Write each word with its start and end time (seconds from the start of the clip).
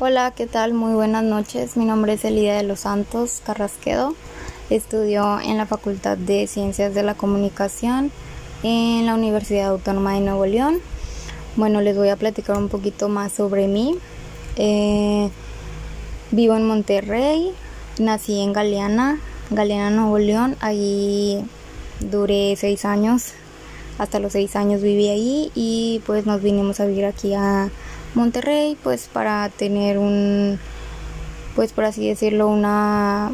Hola, 0.00 0.32
¿qué 0.32 0.48
tal? 0.48 0.74
Muy 0.74 0.92
buenas 0.92 1.22
noches. 1.22 1.76
Mi 1.76 1.84
nombre 1.84 2.14
es 2.14 2.24
Elida 2.24 2.56
de 2.56 2.64
los 2.64 2.80
Santos 2.80 3.40
Carrasquedo. 3.46 4.16
Estudio 4.68 5.38
en 5.40 5.56
la 5.56 5.66
Facultad 5.66 6.18
de 6.18 6.48
Ciencias 6.48 6.94
de 6.94 7.04
la 7.04 7.14
Comunicación 7.14 8.10
en 8.64 9.06
la 9.06 9.14
Universidad 9.14 9.68
Autónoma 9.68 10.14
de 10.14 10.20
Nuevo 10.22 10.46
León. 10.46 10.80
Bueno, 11.54 11.80
les 11.80 11.96
voy 11.96 12.08
a 12.08 12.16
platicar 12.16 12.58
un 12.58 12.68
poquito 12.68 13.08
más 13.08 13.34
sobre 13.34 13.68
mí. 13.68 13.96
Eh, 14.56 15.30
vivo 16.32 16.56
en 16.56 16.66
Monterrey, 16.66 17.52
nací 18.00 18.40
en 18.40 18.52
Galeana, 18.52 19.20
Galeana, 19.50 19.90
Nuevo 19.90 20.18
León. 20.18 20.56
Ahí 20.60 21.44
duré 22.00 22.56
seis 22.56 22.84
años. 22.84 23.34
Hasta 23.98 24.18
los 24.18 24.32
seis 24.32 24.56
años 24.56 24.82
viví 24.82 25.08
ahí 25.08 25.52
y 25.54 26.02
pues 26.04 26.26
nos 26.26 26.42
vinimos 26.42 26.80
a 26.80 26.86
vivir 26.86 27.04
aquí 27.04 27.32
a 27.34 27.70
Monterrey, 28.14 28.76
pues 28.82 29.08
para 29.12 29.48
tener 29.48 29.98
un, 29.98 30.58
pues 31.54 31.72
por 31.72 31.84
así 31.84 32.06
decirlo, 32.08 32.48
una 32.48 33.32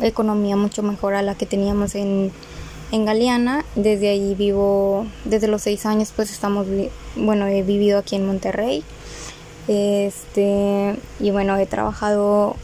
economía 0.00 0.56
mucho 0.56 0.82
mejor 0.82 1.14
a 1.14 1.22
la 1.22 1.34
que 1.34 1.46
teníamos 1.46 1.94
en, 1.94 2.32
en 2.92 3.04
Galeana. 3.04 3.64
Desde 3.74 4.10
ahí 4.10 4.34
vivo, 4.34 5.06
desde 5.24 5.48
los 5.48 5.62
seis 5.62 5.86
años, 5.86 6.12
pues 6.14 6.30
estamos, 6.30 6.66
bueno, 7.16 7.46
he 7.46 7.62
vivido 7.62 7.98
aquí 7.98 8.16
en 8.16 8.26
Monterrey. 8.26 8.84
Este, 9.68 10.96
y 11.18 11.30
bueno, 11.30 11.56
he 11.56 11.66
trabajado 11.66 12.56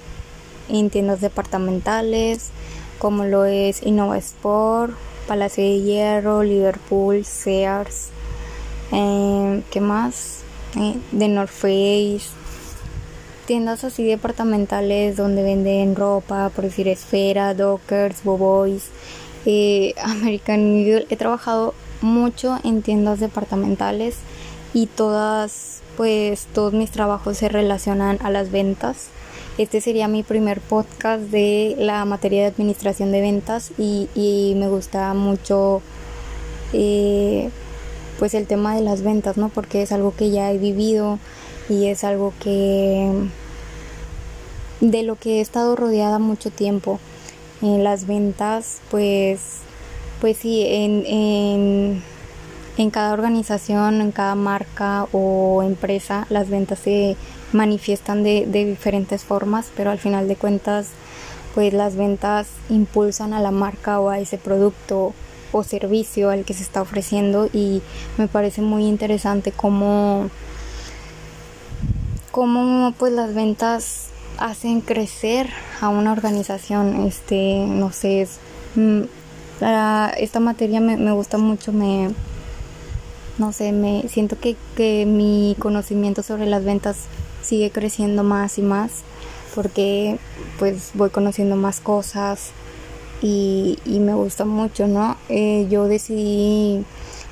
en 0.69 0.91
tiendas 0.91 1.21
departamentales, 1.21 2.51
como 2.99 3.25
lo 3.25 3.45
es 3.45 3.83
Innova 3.83 4.19
Sport, 4.19 4.95
Palacio 5.27 5.65
de 5.65 5.81
Hierro, 5.81 6.43
Liverpool, 6.43 7.25
Sears. 7.25 8.09
Eh, 8.93 9.63
¿Qué 9.71 9.81
más? 9.81 10.42
Eh, 10.77 10.97
de 11.13 11.29
North 11.29 11.51
Face, 11.51 12.31
tiendas 13.47 13.85
así 13.85 14.05
departamentales 14.05 15.17
donde 15.17 15.43
venden 15.43 15.95
ropa, 15.95 16.49
por 16.49 16.65
decir 16.65 16.89
Esfera, 16.89 17.53
Dockers, 17.53 18.25
Bobois, 18.25 18.89
eh, 19.45 19.95
American 20.03 20.61
Eagle. 20.77 21.07
He 21.11 21.17
trabajado 21.17 21.75
mucho 22.01 22.59
en 22.65 22.83
tiendas 22.83 23.21
departamentales 23.21 24.17
y 24.73 24.87
todas, 24.87 25.83
pues 25.97 26.47
todos 26.55 26.73
mis 26.73 26.91
trabajos 26.91 27.37
se 27.37 27.49
relacionan 27.49 28.19
a 28.23 28.31
las 28.31 28.51
ventas. 28.51 29.09
Este 29.59 29.83
sería 29.83 30.09
mi 30.09 30.23
primer 30.23 30.61
podcast 30.61 31.25
de 31.25 31.77
la 31.79 32.05
materia 32.07 32.43
de 32.43 32.49
administración 32.49 33.13
de 33.13 33.21
ventas 33.21 33.73
y, 33.77 34.09
y 34.15 34.55
me 34.57 34.69
gusta 34.69 35.13
mucho 35.13 35.83
eh, 36.73 37.51
pues 38.23 38.35
el 38.35 38.47
tema 38.47 38.77
de 38.77 38.83
las 38.83 39.03
ventas, 39.03 39.37
¿no? 39.37 39.49
Porque 39.49 39.83
es 39.83 39.91
algo 39.91 40.15
que 40.15 40.31
ya 40.31 40.53
he 40.53 40.57
vivido 40.57 41.19
y 41.69 41.89
es 41.89 42.05
algo 42.05 42.33
que 42.39 43.11
de 44.81 45.03
lo 45.03 45.17
que 45.17 45.39
he 45.39 45.41
estado 45.41 45.75
rodeada 45.75 46.21
mucho 46.21 46.51
tiempo. 46.51 47.01
En 47.63 47.83
las 47.83 48.07
ventas, 48.07 48.79
pues, 48.93 49.41
pues 50.21 50.37
sí, 50.37 50.65
en, 50.65 51.05
en, 51.05 52.03
en 52.77 52.91
cada 52.91 53.13
organización, 53.13 54.01
en 54.01 54.13
cada 54.13 54.37
marca 54.37 55.09
o 55.11 55.65
empresa, 55.65 56.25
las 56.31 56.49
ventas 56.49 56.79
se 56.79 57.17
manifiestan 57.53 58.23
de, 58.23 58.47
de 58.47 58.65
diferentes 58.65 59.25
formas, 59.25 59.67
pero 59.77 59.91
al 59.91 59.99
final 59.99 60.29
de 60.29 60.37
cuentas, 60.37 60.91
pues 61.57 61.73
las 61.73 61.97
ventas 61.97 62.47
impulsan 62.71 63.35
a 63.35 63.41
la 63.41 63.51
marca 63.51 63.99
o 63.99 64.11
a 64.11 64.21
ese 64.21 64.39
producto 64.39 65.13
o 65.53 65.63
servicio 65.63 66.31
al 66.31 66.45
que 66.45 66.55
se 66.55 66.63
está 66.63 66.83
ofreciendo 66.83 67.49
y 67.53 67.83
me 68.19 68.27
parece 68.27 68.63
muy 68.63 68.87
interesante 68.87 69.53
cómo, 69.53 70.31
cómo 72.31 72.95
pues 72.99 73.13
las 73.13 73.35
ventas 73.35 74.09
hacen 74.39 74.81
crecer 74.81 75.49
a 75.81 75.89
una 75.89 76.13
organización 76.13 77.07
este 77.07 77.67
no 77.69 77.93
sé 77.93 78.23
es, 78.23 78.39
mm, 78.75 79.03
esta 80.19 80.41
materia 80.41 80.81
me, 80.81 80.97
me, 80.97 81.13
gusta 81.13 81.39
mucho 81.39 81.73
me 81.73 82.11
no 83.39 83.53
sé 83.53 83.73
me 83.73 84.09
siento 84.09 84.39
que, 84.41 84.57
que 84.77 85.07
mi 85.07 85.55
conocimiento 85.59 86.23
sobre 86.23 86.47
las 86.47 86.65
ventas 86.65 86.97
sigue 87.43 87.71
creciendo 87.71 88.25
más 88.25 88.59
y 88.59 88.63
más 88.63 89.03
porque 89.55 90.19
pues 90.59 90.91
voy 90.95 91.11
conociendo 91.11 91.57
más 91.57 91.81
cosas 91.81 92.53
y, 93.23 93.79
me 93.87 94.15
gusta 94.15 94.45
mucho, 94.45 94.87
¿no? 94.89 95.17
Eh, 95.29 95.67
yo 95.71 95.87
decidí 95.87 96.85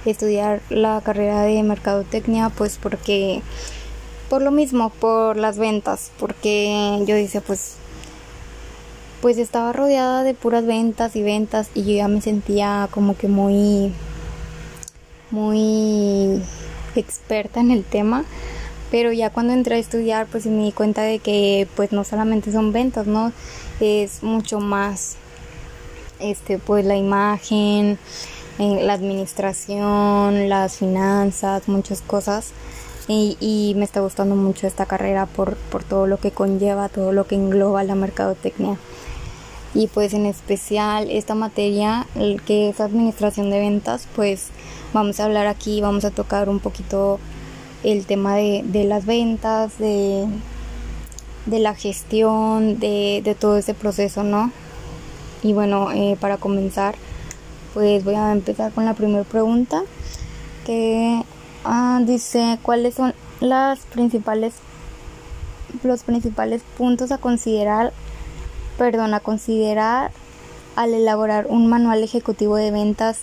estudiar 0.06 0.62
la 0.70 1.00
carrera 1.04 1.42
de 1.42 1.62
mercadotecnia 1.62 2.48
pues 2.50 2.78
porque 2.80 3.42
por 4.28 4.42
lo 4.42 4.52
mismo, 4.52 4.90
por 4.90 5.36
las 5.36 5.58
ventas, 5.58 6.12
porque 6.18 7.02
yo 7.06 7.14
decía 7.16 7.40
pues 7.40 7.74
pues 9.20 9.36
estaba 9.36 9.72
rodeada 9.72 10.22
de 10.22 10.32
puras 10.32 10.64
ventas 10.64 11.14
y 11.14 11.22
ventas 11.22 11.68
y 11.74 11.82
yo 11.84 11.92
ya 11.92 12.08
me 12.08 12.22
sentía 12.22 12.88
como 12.90 13.16
que 13.16 13.28
muy 13.28 13.92
muy 15.30 16.42
experta 16.94 17.60
en 17.60 17.70
el 17.70 17.84
tema 17.84 18.24
pero 18.90 19.12
ya 19.12 19.30
cuando 19.30 19.52
entré 19.52 19.76
a 19.76 19.78
estudiar 19.78 20.26
pues 20.26 20.46
me 20.46 20.64
di 20.64 20.72
cuenta 20.72 21.02
de 21.02 21.18
que 21.18 21.68
pues 21.76 21.92
no 21.92 22.02
solamente 22.04 22.50
son 22.50 22.72
ventas 22.72 23.06
no 23.06 23.32
es 23.80 24.22
mucho 24.22 24.58
más 24.58 25.16
este 26.20 26.58
pues 26.58 26.84
la 26.84 26.96
imagen 26.96 27.98
eh, 28.60 28.82
la 28.82 28.92
administración 28.92 30.50
las 30.50 30.76
finanzas 30.76 31.66
muchas 31.66 32.02
cosas. 32.02 32.50
Y, 33.08 33.38
y, 33.40 33.74
me 33.76 33.84
está 33.84 34.00
gustando 34.00 34.36
mucho 34.36 34.66
esta 34.66 34.86
carrera 34.86 35.26
por, 35.26 35.56
por 35.56 35.82
todo 35.82 36.06
lo 36.06 36.18
que 36.18 36.30
conlleva 36.30 36.88
todo 36.88 37.10
lo 37.10 37.26
que 37.26 37.34
engloba 37.36 37.82
la 37.84 37.94
mercadotecnia. 37.94 38.76
Y 39.74 39.86
pues 39.86 40.12
en 40.12 40.26
especial 40.26 41.10
esta 41.10 41.34
materia 41.34 42.06
que 42.44 42.68
es 42.68 42.80
administración 42.80 43.50
de 43.50 43.60
ventas 43.60 44.06
pues 44.14 44.48
vamos 44.92 45.20
a 45.20 45.24
hablar 45.24 45.46
aquí 45.46 45.80
vamos 45.80 46.04
a 46.04 46.10
tocar 46.10 46.48
un 46.48 46.58
poquito 46.58 47.18
el 47.82 48.04
tema 48.04 48.36
de, 48.36 48.62
de 48.64 48.84
las 48.84 49.06
ventas 49.06 49.78
de, 49.78 50.26
de 51.46 51.58
la 51.60 51.74
gestión 51.74 52.78
de, 52.78 53.22
de 53.24 53.34
todo 53.34 53.56
ese 53.56 53.74
proceso 53.74 54.24
no 54.24 54.52
y 55.42 55.52
bueno, 55.52 55.90
eh, 55.92 56.16
para 56.20 56.36
comenzar, 56.36 56.94
pues 57.74 58.04
voy 58.04 58.14
a 58.14 58.32
empezar 58.32 58.72
con 58.72 58.84
la 58.84 58.94
primera 58.94 59.24
pregunta 59.24 59.82
que 60.66 61.22
ah, 61.64 62.00
dice 62.04 62.58
cuáles 62.62 62.94
son 62.94 63.14
las 63.40 63.80
principales 63.86 64.54
los 65.82 66.02
principales 66.02 66.62
puntos 66.76 67.12
a 67.12 67.18
considerar, 67.18 67.92
perdón, 68.76 69.14
a 69.14 69.20
considerar 69.20 70.10
al 70.76 70.94
elaborar 70.94 71.46
un 71.48 71.68
manual 71.68 72.02
ejecutivo 72.02 72.56
de 72.56 72.70
ventas 72.70 73.20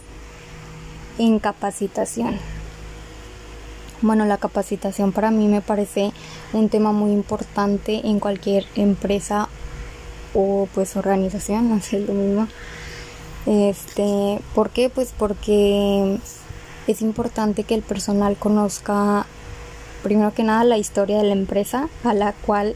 en 1.18 1.40
capacitación. 1.40 2.38
Bueno, 4.02 4.26
la 4.26 4.38
capacitación 4.38 5.12
para 5.12 5.32
mí 5.32 5.48
me 5.48 5.62
parece 5.62 6.12
un 6.54 6.70
tema 6.70 6.92
muy 6.92 7.12
importante 7.12 8.08
en 8.08 8.20
cualquier 8.20 8.66
empresa 8.76 9.50
o 10.34 10.68
pues 10.74 10.96
organización, 10.96 11.70
no 11.76 11.82
sé, 11.82 12.00
lo 12.00 12.14
mismo. 12.14 12.48
Este, 13.46 14.40
¿por 14.54 14.72
qué? 14.72 14.90
Pues 14.90 15.14
porque 15.18 16.18
es 16.88 17.02
importante 17.02 17.64
que 17.64 17.76
el 17.76 17.82
personal 17.82 18.36
conozca 18.38 19.26
primero 20.04 20.34
que 20.34 20.44
nada 20.44 20.64
la 20.64 20.78
historia 20.78 21.18
de 21.18 21.24
la 21.24 21.34
empresa 21.34 21.90
a 22.04 22.14
la 22.14 22.34
cual 22.34 22.76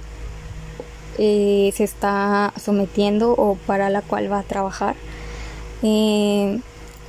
eh, 1.17 1.72
se 1.75 1.84
está 1.84 2.53
sometiendo 2.59 3.31
o 3.31 3.56
para 3.68 3.89
la 3.89 4.01
cual 4.01 4.31
va 4.31 4.39
a 4.39 4.44
trabajar. 4.44 4.95
Eh, 5.83 6.59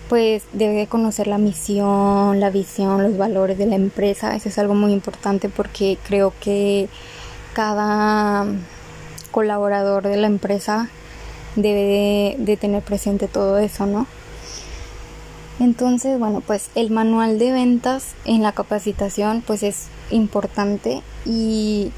pues 0.08 0.42
debe 0.52 0.86
conocer 0.88 1.26
la 1.26 1.38
misión, 1.38 2.38
la 2.38 2.50
visión, 2.50 3.02
los 3.02 3.16
valores 3.16 3.56
de 3.58 3.66
la 3.66 3.76
empresa. 3.76 4.36
Eso 4.36 4.48
es 4.48 4.58
algo 4.58 4.74
muy 4.74 4.92
importante 4.92 5.48
porque 5.48 5.96
creo 6.06 6.34
que 6.40 6.88
cada 7.54 8.44
colaborador 9.32 10.04
de 10.04 10.16
la 10.16 10.28
empresa 10.28 10.88
debe 11.56 12.36
de, 12.38 12.56
tener 12.56 12.82
presente 12.82 13.26
todo 13.26 13.58
eso, 13.58 13.86
¿no? 13.86 14.06
Entonces, 15.58 16.18
bueno, 16.18 16.40
pues 16.40 16.70
el 16.74 16.90
manual 16.90 17.38
de 17.38 17.52
ventas 17.52 18.14
en 18.24 18.42
la 18.42 18.52
capacitación 18.52 19.42
pues 19.46 19.62
es 19.62 19.88
importante 20.10 21.02
y 21.24 21.92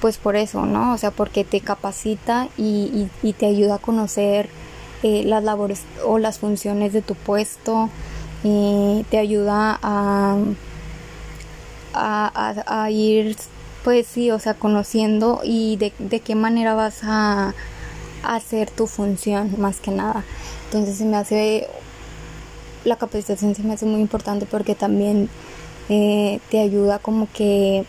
pues 0.00 0.18
por 0.18 0.36
eso, 0.36 0.66
¿no? 0.66 0.92
O 0.92 0.98
sea, 0.98 1.10
porque 1.10 1.44
te 1.44 1.60
capacita 1.60 2.48
y, 2.58 3.08
te 3.38 3.46
ayuda 3.46 3.76
a 3.76 3.78
conocer 3.78 4.48
eh, 5.02 5.24
las 5.24 5.42
labores 5.42 5.82
o 6.04 6.18
las 6.18 6.38
funciones 6.38 6.92
de 6.92 7.02
tu 7.02 7.14
puesto, 7.14 7.90
y 8.42 9.04
te 9.10 9.18
ayuda 9.18 9.78
a, 9.82 10.36
a, 11.94 12.82
a 12.84 12.90
ir 12.90 13.36
pues 13.86 14.08
sí, 14.08 14.32
o 14.32 14.40
sea, 14.40 14.54
conociendo 14.54 15.42
y 15.44 15.76
de, 15.76 15.92
qué 16.18 16.34
manera 16.34 16.74
vas 16.74 17.02
a, 17.04 17.54
hacer 18.24 18.68
tu 18.68 18.88
función 18.88 19.54
más 19.58 19.78
que 19.78 19.92
nada. 19.92 20.24
Entonces 20.64 20.98
se 20.98 21.04
me 21.04 21.16
hace, 21.16 21.68
la 22.84 22.96
capacitación 22.96 23.54
se 23.54 23.62
me 23.62 23.74
hace 23.74 23.86
muy 23.86 24.00
importante 24.00 24.44
porque 24.44 24.74
también 24.74 25.28
eh, 25.88 26.40
te 26.50 26.58
ayuda 26.58 26.98
como 26.98 27.28
que 27.32 27.84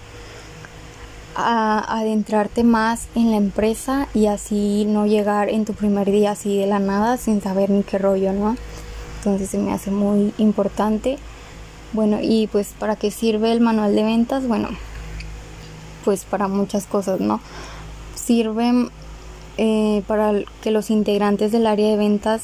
a 1.36 1.98
adentrarte 1.98 2.64
más 2.64 3.08
en 3.16 3.32
la 3.32 3.38
empresa 3.38 4.08
y 4.14 4.28
así 4.28 4.86
no 4.86 5.08
llegar 5.08 5.50
en 5.50 5.66
tu 5.66 5.74
primer 5.74 6.12
día 6.12 6.34
así 6.34 6.60
de 6.60 6.68
la 6.68 6.78
nada 6.78 7.18
sin 7.18 7.42
saber 7.42 7.72
ni 7.72 7.82
qué 7.82 7.98
rollo, 7.98 8.34
¿no? 8.34 8.56
Entonces 9.18 9.50
se 9.50 9.58
me 9.58 9.74
hace 9.74 9.90
muy 9.90 10.32
importante. 10.38 11.18
Bueno, 11.94 12.20
y 12.22 12.46
pues 12.46 12.76
para 12.78 12.98
qué 12.98 13.10
sirve 13.10 13.52
el 13.52 13.62
manual 13.62 13.96
de 13.96 14.04
ventas? 14.04 14.48
Bueno, 14.48 14.70
pues 16.08 16.24
para 16.24 16.48
muchas 16.48 16.86
cosas, 16.86 17.20
¿no? 17.20 17.42
Sirven 18.16 18.92
eh, 19.58 20.04
para 20.08 20.32
que 20.62 20.72
los 20.72 20.90
integrantes 20.90 21.52
del 21.52 21.68
área 21.68 21.90
de 21.90 21.98
ventas 21.98 22.44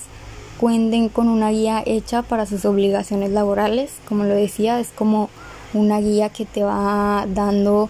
cuenten 0.60 1.08
con 1.08 1.30
una 1.30 1.50
guía 1.52 1.82
hecha 1.86 2.24
para 2.24 2.46
sus 2.46 2.66
obligaciones 2.66 3.32
laborales. 3.32 3.94
Como 4.06 4.26
lo 4.26 4.36
decía, 4.36 4.82
es 4.82 4.90
como 4.90 5.30
una 5.74 6.02
guía 6.02 6.28
que 6.28 6.44
te 6.44 6.62
va 6.66 7.26
dando 7.26 7.90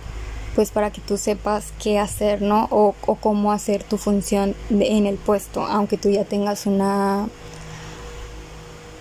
pues 0.53 0.69
para 0.69 0.91
que 0.91 1.01
tú 1.01 1.17
sepas 1.17 1.73
qué 1.81 1.97
hacer, 1.97 2.43
¿no? 2.43 2.67
O, 2.69 2.93
cómo 3.19 3.51
hacer 3.51 3.83
tu 3.83 3.97
función 3.97 4.53
en 4.69 5.07
el 5.07 5.15
puesto, 5.15 5.65
aunque 5.65 5.97
tú 5.97 6.11
ya 6.11 6.23
tengas 6.23 6.67
una 6.67 7.29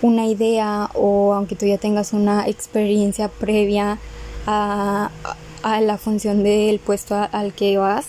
una 0.01 0.25
idea 0.25 0.89
o 0.95 1.35
aunque 1.35 1.55
tú 1.55 1.67
ya 1.67 1.77
tengas 1.77 2.13
una 2.13 2.47
experiencia 2.47 3.27
previa 3.27 3.99
a, 4.47 5.11
la 5.63 5.97
función 5.97 6.43
del 6.43 6.79
puesto 6.79 7.15
al 7.31 7.53
que 7.53 7.77
vas, 7.77 8.05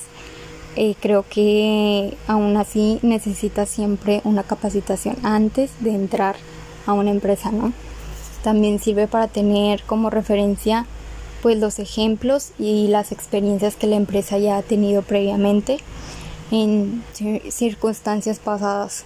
eh, 0.76 0.96
creo 1.00 1.24
que 1.28 2.16
aún 2.26 2.56
así 2.56 2.98
necesitas 3.02 3.68
siempre 3.68 4.20
una 4.24 4.42
capacitación 4.42 5.16
antes 5.22 5.70
de 5.80 5.94
entrar 5.94 6.36
a 6.86 6.92
una 6.92 7.10
empresa, 7.10 7.52
¿no? 7.52 7.72
También 8.42 8.80
sirve 8.80 9.06
para 9.06 9.28
tener 9.28 9.82
como 9.84 10.10
referencia 10.10 10.86
pues 11.42 11.58
los 11.58 11.78
ejemplos 11.78 12.52
y 12.58 12.88
las 12.88 13.12
experiencias 13.12 13.76
que 13.76 13.86
la 13.86 13.96
empresa 13.96 14.38
ya 14.38 14.56
ha 14.56 14.62
tenido 14.62 15.02
previamente 15.02 15.78
en 16.50 17.04
circunstancias 17.50 18.38
pasadas. 18.38 19.04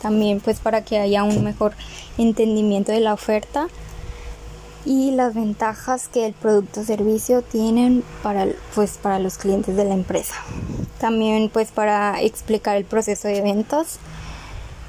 También 0.00 0.40
pues 0.40 0.60
para 0.60 0.82
que 0.82 0.98
haya 0.98 1.24
un 1.24 1.44
mejor 1.44 1.74
entendimiento 2.16 2.92
de 2.92 3.00
la 3.00 3.12
oferta 3.12 3.68
y 4.84 5.10
las 5.10 5.34
ventajas 5.34 6.08
que 6.08 6.26
el 6.26 6.32
producto 6.32 6.80
o 6.80 6.84
servicio 6.84 7.42
tienen 7.42 8.02
para 8.22 8.46
pues 8.74 8.98
para 8.98 9.18
los 9.18 9.38
clientes 9.38 9.76
de 9.76 9.84
la 9.84 9.94
empresa. 9.94 10.34
También 10.98 11.50
pues 11.52 11.70
para 11.70 12.20
explicar 12.22 12.76
el 12.76 12.84
proceso 12.84 13.28
de 13.28 13.42
ventas 13.42 13.98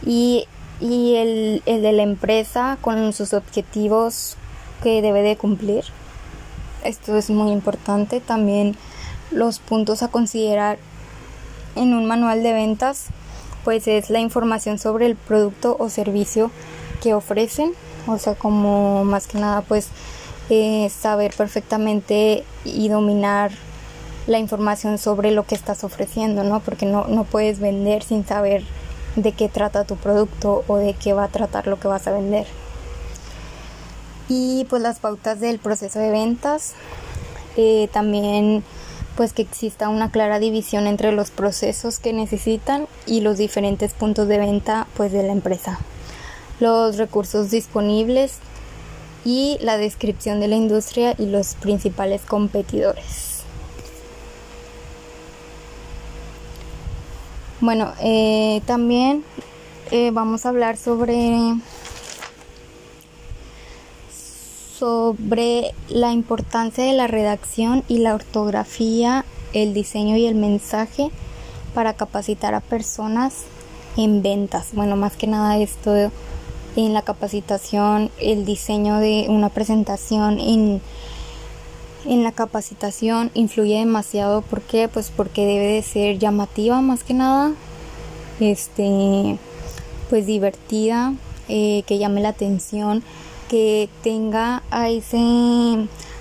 y, 0.05 0.47
y 0.79 1.15
el, 1.15 1.63
el 1.65 1.81
de 1.81 1.91
la 1.91 2.03
empresa 2.03 2.77
con 2.81 3.13
sus 3.13 3.33
objetivos 3.33 4.37
que 4.81 5.01
debe 5.01 5.21
de 5.21 5.37
cumplir 5.37 5.83
esto 6.83 7.15
es 7.17 7.29
muy 7.29 7.51
importante. 7.51 8.19
También 8.19 8.75
los 9.31 9.59
puntos 9.59 10.03
a 10.03 10.07
considerar 10.09 10.77
en 11.75 11.93
un 11.93 12.05
manual 12.05 12.43
de 12.43 12.53
ventas, 12.53 13.07
pues 13.63 13.87
es 13.87 14.09
la 14.09 14.19
información 14.19 14.77
sobre 14.77 15.05
el 15.05 15.15
producto 15.15 15.75
o 15.79 15.89
servicio 15.89 16.51
que 17.01 17.13
ofrecen. 17.13 17.73
O 18.07 18.17
sea, 18.17 18.35
como 18.35 19.03
más 19.03 19.27
que 19.27 19.37
nada, 19.37 19.61
pues 19.61 19.87
eh, 20.49 20.89
saber 20.89 21.33
perfectamente 21.35 22.43
y 22.65 22.89
dominar 22.89 23.51
la 24.27 24.39
información 24.39 24.97
sobre 24.97 25.31
lo 25.31 25.43
que 25.43 25.55
estás 25.55 25.83
ofreciendo, 25.83 26.43
¿no? 26.43 26.59
Porque 26.59 26.85
no, 26.85 27.05
no 27.05 27.23
puedes 27.23 27.59
vender 27.59 28.03
sin 28.03 28.25
saber 28.25 28.63
de 29.15 29.31
qué 29.31 29.49
trata 29.49 29.83
tu 29.83 29.95
producto 29.95 30.63
o 30.67 30.77
de 30.77 30.93
qué 30.93 31.13
va 31.13 31.25
a 31.25 31.27
tratar 31.27 31.67
lo 31.67 31.79
que 31.79 31.87
vas 31.87 32.07
a 32.07 32.11
vender 32.11 32.47
y 34.31 34.65
pues 34.69 34.81
las 34.81 34.99
pautas 34.99 35.41
del 35.41 35.59
proceso 35.59 35.99
de 35.99 36.09
ventas 36.09 36.73
eh, 37.57 37.89
también 37.91 38.63
pues 39.17 39.33
que 39.33 39.41
exista 39.41 39.89
una 39.89 40.09
clara 40.09 40.39
división 40.39 40.87
entre 40.87 41.11
los 41.11 41.31
procesos 41.31 41.99
que 41.99 42.13
necesitan 42.13 42.87
y 43.05 43.19
los 43.19 43.37
diferentes 43.37 43.91
puntos 43.93 44.29
de 44.29 44.37
venta 44.37 44.87
pues 44.95 45.11
de 45.11 45.23
la 45.23 45.33
empresa 45.33 45.79
los 46.61 46.97
recursos 46.97 47.51
disponibles 47.51 48.37
y 49.25 49.57
la 49.61 49.77
descripción 49.77 50.39
de 50.39 50.47
la 50.47 50.55
industria 50.55 51.13
y 51.17 51.25
los 51.25 51.55
principales 51.55 52.21
competidores 52.21 53.43
bueno 57.59 57.91
eh, 58.01 58.61
también 58.65 59.25
eh, 59.91 60.11
vamos 60.11 60.45
a 60.45 60.49
hablar 60.49 60.77
sobre 60.77 61.55
sobre 64.81 65.75
la 65.89 66.11
importancia 66.11 66.83
de 66.83 66.93
la 66.93 67.05
redacción 67.05 67.83
y 67.87 67.99
la 67.99 68.15
ortografía, 68.15 69.25
el 69.53 69.75
diseño 69.75 70.17
y 70.17 70.25
el 70.25 70.33
mensaje 70.33 71.11
para 71.75 71.93
capacitar 71.93 72.55
a 72.55 72.61
personas 72.61 73.43
en 73.95 74.23
ventas. 74.23 74.69
Bueno, 74.73 74.95
más 74.95 75.15
que 75.17 75.27
nada 75.27 75.59
esto 75.59 75.93
en 76.75 76.93
la 76.93 77.01
capacitación, 77.01 78.11
el 78.19 78.45
diseño 78.45 78.97
de 78.97 79.25
una 79.29 79.49
presentación 79.49 80.39
en, 80.39 80.81
en 82.05 82.23
la 82.23 82.31
capacitación 82.31 83.31
influye 83.33 83.77
demasiado. 83.77 84.41
¿Por 84.41 84.61
qué? 84.61 84.87
Pues 84.87 85.11
porque 85.15 85.45
debe 85.45 85.67
de 85.67 85.81
ser 85.81 86.19
llamativa 86.19 86.81
más 86.81 87.03
que 87.03 87.13
nada, 87.13 87.51
este, 88.39 89.37
pues 90.09 90.25
divertida, 90.25 91.13
eh, 91.49 91.83
que 91.85 91.97
llame 91.97 92.21
la 92.21 92.29
atención 92.29 93.03
que 93.49 93.89
tenga 94.01 94.63
a, 94.71 94.89
ese, 94.89 95.17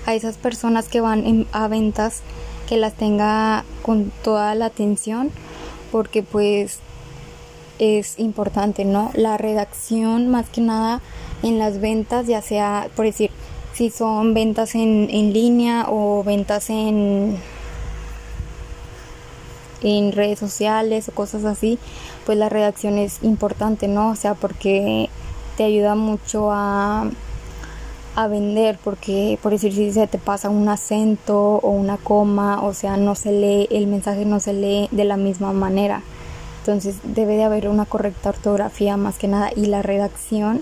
a 0.05 0.13
esas 0.13 0.35
personas 0.35 0.89
que 0.89 0.99
van 0.99 1.47
a 1.53 1.69
ventas, 1.69 2.23
que 2.67 2.75
las 2.75 2.93
tenga 2.95 3.63
con 3.83 4.11
toda 4.21 4.53
la 4.53 4.65
atención, 4.65 5.31
porque 5.93 6.23
pues 6.23 6.79
es 7.81 8.19
importante, 8.19 8.85
¿no? 8.85 9.11
La 9.15 9.37
redacción 9.37 10.29
más 10.29 10.47
que 10.49 10.61
nada 10.61 11.01
en 11.41 11.57
las 11.57 11.81
ventas, 11.81 12.27
ya 12.27 12.41
sea, 12.41 12.87
por 12.95 13.05
decir, 13.05 13.31
si 13.73 13.89
son 13.89 14.35
ventas 14.35 14.75
en, 14.75 15.07
en 15.09 15.33
línea 15.33 15.87
o 15.89 16.23
ventas 16.23 16.69
en 16.69 17.37
en 19.83 20.11
redes 20.11 20.37
sociales 20.37 21.09
o 21.09 21.11
cosas 21.11 21.43
así, 21.43 21.79
pues 22.27 22.37
la 22.37 22.49
redacción 22.49 22.99
es 22.99 23.23
importante, 23.23 23.87
¿no? 23.87 24.11
O 24.11 24.15
sea, 24.15 24.35
porque 24.35 25.09
te 25.57 25.63
ayuda 25.63 25.95
mucho 25.95 26.51
a, 26.51 27.09
a 28.15 28.27
vender 28.27 28.77
porque 28.83 29.39
por 29.41 29.53
decir 29.53 29.73
si 29.73 29.91
se 29.91 30.05
te 30.05 30.19
pasa 30.19 30.49
un 30.49 30.67
acento 30.69 31.37
o 31.37 31.69
una 31.69 31.97
coma 31.97 32.63
o 32.63 32.73
sea 32.73 32.97
no 32.97 33.15
se 33.15 33.31
lee 33.31 33.67
el 33.71 33.87
mensaje 33.87 34.25
no 34.25 34.39
se 34.39 34.53
lee 34.53 34.89
de 34.91 35.05
la 35.05 35.17
misma 35.17 35.53
manera 35.53 36.01
entonces 36.61 36.97
debe 37.03 37.35
de 37.35 37.43
haber 37.43 37.67
una 37.67 37.85
correcta 37.85 38.29
ortografía 38.29 38.95
más 38.95 39.17
que 39.17 39.27
nada 39.27 39.49
y 39.55 39.65
la 39.65 39.81
redacción 39.81 40.61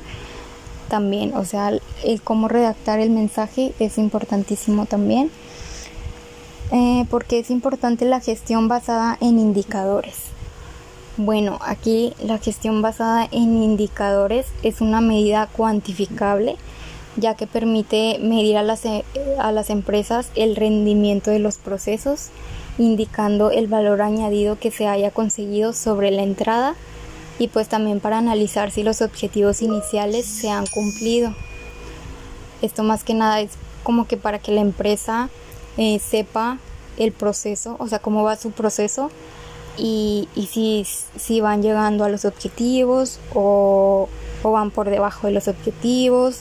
también. 0.88 1.36
O 1.36 1.44
sea 1.44 1.72
el 2.04 2.22
cómo 2.22 2.48
redactar 2.48 3.00
el 3.00 3.10
mensaje 3.10 3.74
es 3.80 3.98
importantísimo 3.98 4.86
también 4.86 5.30
eh, 6.72 7.06
porque 7.10 7.40
es 7.40 7.52
importante 7.52 8.06
la 8.06 8.22
gestión 8.22 8.70
basada 8.70 9.18
en 9.20 9.40
indicadores. 9.40 10.16
Bueno, 11.18 11.60
aquí 11.62 12.14
la 12.24 12.38
gestión 12.38 12.82
basada 12.82 13.28
en 13.32 13.62
indicadores 13.62 14.46
es 14.64 14.80
una 14.80 15.02
medida 15.02 15.48
cuantificable 15.52 16.56
ya 17.18 17.36
que 17.36 17.48
permite 17.48 18.20
medir 18.22 18.56
a 18.56 18.64
las, 18.64 18.86
e, 18.86 19.04
a 19.38 19.52
las 19.52 19.70
empresas 19.70 20.30
el 20.36 20.56
rendimiento 20.56 21.32
de 21.32 21.40
los 21.40 21.58
procesos, 21.58 22.30
indicando 22.80 23.52
el 23.52 23.68
valor 23.68 24.02
añadido 24.02 24.58
que 24.58 24.72
se 24.72 24.88
haya 24.88 25.12
conseguido 25.12 25.74
sobre 25.74 26.10
la 26.10 26.24
entrada 26.24 26.76
y 27.38 27.50
pues 27.50 27.68
también 27.70 28.00
para 28.00 28.18
analizar 28.18 28.72
si 28.72 28.84
los 28.84 29.02
objetivos 29.02 29.62
iniciales 29.62 30.26
se 30.26 30.50
han 30.50 30.66
cumplido. 30.66 31.36
Esto 32.62 32.84
más 32.84 33.04
que 33.04 33.14
nada 33.14 33.42
es 33.42 33.52
como 33.84 34.08
que 34.08 34.18
para 34.18 34.40
que 34.40 34.52
la 34.52 34.62
empresa 34.62 35.30
eh, 35.78 36.00
sepa 36.00 36.58
el 36.98 37.12
proceso, 37.12 37.76
o 37.80 37.88
sea, 37.88 38.00
cómo 38.00 38.24
va 38.24 38.36
su 38.36 38.52
proceso 38.52 39.12
y, 39.78 40.28
si, 40.52 40.86
si, 41.18 41.40
van 41.40 41.62
llegando 41.62 42.04
a 42.04 42.10
los 42.10 42.26
objetivos 42.26 43.20
o, 43.34 44.10
van 44.44 44.72
por 44.72 44.90
debajo 44.90 45.28
de 45.28 45.34
los 45.34 45.48
objetivos, 45.48 46.40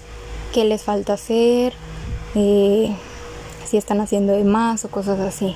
qué 0.52 0.64
les 0.64 0.82
falta 0.82 1.12
hacer, 1.12 1.72
eh, 2.34 2.92
si 3.64 3.76
están 3.76 4.00
haciendo 4.00 4.32
de 4.32 4.42
más 4.44 4.84
o 4.84 4.90
cosas 4.90 5.20
así. 5.20 5.54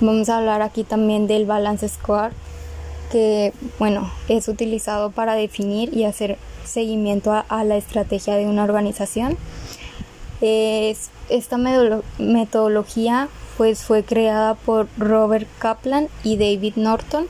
Vamos 0.00 0.28
a 0.28 0.36
hablar 0.38 0.60
aquí 0.60 0.84
también 0.84 1.26
del 1.26 1.46
balance 1.46 1.88
score, 1.88 2.32
que 3.10 3.54
bueno, 3.78 4.10
es 4.28 4.46
utilizado 4.48 5.10
para 5.10 5.34
definir 5.34 5.96
y 5.96 6.04
hacer 6.04 6.36
seguimiento 6.64 7.32
a, 7.32 7.64
la 7.64 7.76
estrategia 7.76 8.36
de 8.36 8.46
una 8.46 8.64
organización. 8.64 9.38
Es, 10.42 11.10
esta 11.30 11.56
metodología 11.56 13.28
pues 13.56 13.84
fue 13.84 14.02
creada 14.02 14.54
por 14.54 14.86
Robert 14.98 15.48
Kaplan 15.58 16.08
y 16.22 16.36
David 16.36 16.74
Norton. 16.76 17.26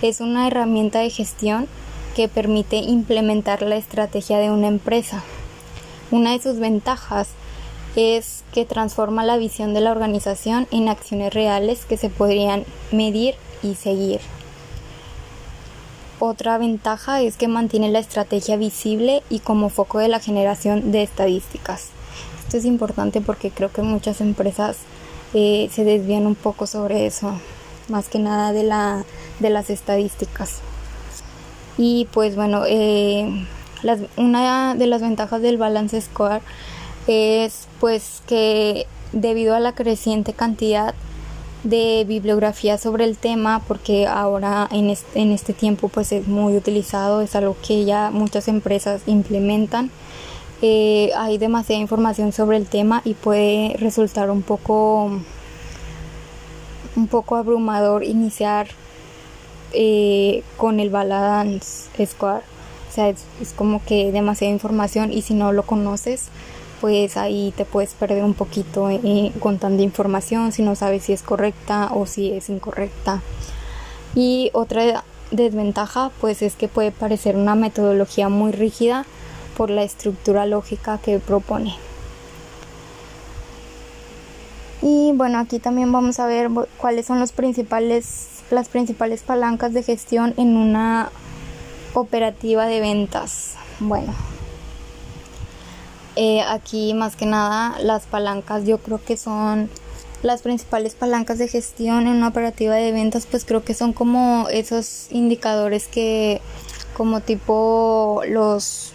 Es 0.00 0.20
una 0.20 0.46
herramienta 0.46 1.00
de 1.00 1.10
gestión 1.10 1.68
que 2.14 2.28
permite 2.28 2.76
implementar 2.76 3.60
la 3.60 3.76
estrategia 3.76 4.38
de 4.38 4.50
una 4.50 4.68
empresa. 4.68 5.22
Una 6.10 6.32
de 6.32 6.40
sus 6.40 6.58
ventajas 6.58 7.28
es 7.96 8.44
que 8.52 8.64
transforma 8.64 9.24
la 9.24 9.36
visión 9.36 9.74
de 9.74 9.80
la 9.80 9.90
organización 9.90 10.66
en 10.70 10.88
acciones 10.88 11.32
reales 11.32 11.84
que 11.84 11.96
se 11.96 12.10
podrían 12.10 12.64
medir 12.92 13.34
y 13.62 13.74
seguir. 13.74 14.20
Otra 16.18 16.56
ventaja 16.56 17.20
es 17.20 17.36
que 17.36 17.48
mantiene 17.48 17.90
la 17.90 17.98
estrategia 17.98 18.56
visible 18.56 19.22
y 19.28 19.40
como 19.40 19.68
foco 19.68 19.98
de 19.98 20.08
la 20.08 20.20
generación 20.20 20.90
de 20.90 21.02
estadísticas. 21.02 21.88
Esto 22.40 22.56
es 22.56 22.64
importante 22.64 23.20
porque 23.20 23.50
creo 23.50 23.70
que 23.70 23.82
muchas 23.82 24.20
empresas 24.20 24.78
eh, 25.34 25.68
se 25.72 25.84
desvían 25.84 26.26
un 26.26 26.34
poco 26.34 26.66
sobre 26.66 27.06
eso, 27.06 27.38
más 27.88 28.08
que 28.08 28.18
nada 28.18 28.52
de, 28.52 28.62
la, 28.62 29.04
de 29.40 29.50
las 29.50 29.68
estadísticas. 29.68 30.60
Y 31.76 32.08
pues 32.12 32.36
bueno, 32.36 32.62
eh, 32.66 33.46
una 34.16 34.74
de 34.74 34.86
las 34.86 35.02
ventajas 35.02 35.42
del 35.42 35.58
Balance 35.58 36.00
Score 36.00 36.40
es 37.06 37.68
pues 37.80 38.22
que 38.26 38.86
debido 39.12 39.54
a 39.54 39.60
la 39.60 39.74
creciente 39.74 40.32
cantidad 40.32 40.94
de 41.64 42.04
bibliografía 42.06 42.78
sobre 42.78 43.04
el 43.04 43.16
tema 43.16 43.62
porque 43.66 44.06
ahora 44.06 44.68
en 44.70 44.90
este, 44.90 45.20
en 45.20 45.32
este 45.32 45.52
tiempo 45.52 45.88
pues 45.88 46.12
es 46.12 46.28
muy 46.28 46.56
utilizado 46.56 47.20
es 47.22 47.34
algo 47.34 47.56
que 47.66 47.84
ya 47.84 48.10
muchas 48.10 48.48
empresas 48.48 49.02
implementan 49.06 49.90
eh, 50.62 51.10
hay 51.16 51.36
demasiada 51.36 51.80
información 51.80 52.32
sobre 52.32 52.56
el 52.56 52.66
tema 52.66 53.02
y 53.04 53.14
puede 53.14 53.76
resultar 53.78 54.30
un 54.30 54.42
poco 54.42 55.10
un 56.96 57.08
poco 57.08 57.36
abrumador 57.36 58.04
iniciar 58.04 58.68
eh, 59.72 60.42
con 60.56 60.80
el 60.80 60.88
balance 60.88 61.90
score. 62.06 62.42
O 62.88 62.92
sea 62.92 63.10
es, 63.10 63.24
es 63.42 63.52
como 63.52 63.84
que 63.84 64.12
demasiada 64.12 64.50
información 64.50 65.12
y 65.12 65.20
si 65.20 65.34
no 65.34 65.52
lo 65.52 65.64
conoces 65.64 66.28
pues 66.80 67.16
ahí 67.16 67.52
te 67.56 67.64
puedes 67.64 67.94
perder 67.94 68.24
un 68.24 68.34
poquito 68.34 68.90
eh, 68.90 69.32
con 69.40 69.58
información 69.80 70.52
si 70.52 70.62
no 70.62 70.74
sabes 70.74 71.04
si 71.04 71.12
es 71.12 71.22
correcta 71.22 71.90
o 71.94 72.06
si 72.06 72.32
es 72.32 72.48
incorrecta. 72.48 73.22
Y 74.14 74.50
otra 74.52 75.04
desventaja 75.30 76.10
pues 76.20 76.42
es 76.42 76.54
que 76.54 76.68
puede 76.68 76.90
parecer 76.90 77.36
una 77.36 77.54
metodología 77.54 78.28
muy 78.28 78.52
rígida 78.52 79.04
por 79.56 79.70
la 79.70 79.82
estructura 79.82 80.46
lógica 80.46 80.98
que 80.98 81.18
propone. 81.18 81.74
Y 84.82 85.12
bueno, 85.14 85.38
aquí 85.38 85.58
también 85.58 85.90
vamos 85.90 86.20
a 86.20 86.26
ver 86.26 86.50
cuáles 86.76 87.06
son 87.06 87.18
principales, 87.32 88.28
las 88.50 88.68
principales 88.68 89.22
palancas 89.22 89.72
de 89.72 89.82
gestión 89.82 90.34
en 90.36 90.56
una 90.56 91.10
operativa 91.94 92.66
de 92.66 92.80
ventas. 92.80 93.54
Bueno, 93.80 94.14
eh, 96.16 96.40
aquí 96.42 96.94
más 96.94 97.14
que 97.14 97.26
nada 97.26 97.78
las 97.80 98.06
palancas 98.06 98.64
yo 98.64 98.78
creo 98.78 99.00
que 99.04 99.16
son 99.16 99.68
las 100.22 100.42
principales 100.42 100.94
palancas 100.94 101.38
de 101.38 101.46
gestión 101.46 102.06
en 102.06 102.14
una 102.14 102.28
operativa 102.28 102.74
de 102.74 102.90
ventas 102.90 103.26
pues 103.30 103.44
creo 103.44 103.64
que 103.64 103.74
son 103.74 103.92
como 103.92 104.48
esos 104.50 105.08
indicadores 105.10 105.88
que 105.88 106.40
como 106.96 107.20
tipo 107.20 108.22
los 108.26 108.92